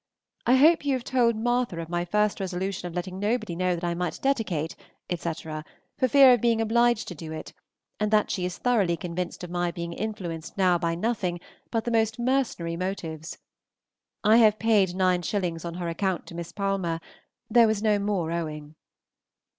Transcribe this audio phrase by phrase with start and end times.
[0.47, 3.83] I hope you have told Martha of my first resolution of letting nobody know that
[3.83, 4.75] I might dedicate,
[5.11, 5.63] etc.,
[5.99, 7.53] for fear of being obliged to do it,
[7.99, 11.91] and that she is thoroughly convinced of my being influenced now by nothing but the
[11.91, 13.37] most mercenary motives.
[14.23, 16.99] I have paid nine shillings on her account to Miss Palmer;
[17.47, 18.73] there was no more owing.